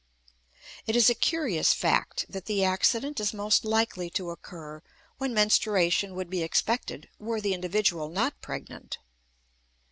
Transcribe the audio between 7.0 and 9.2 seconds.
were the individual not pregnant.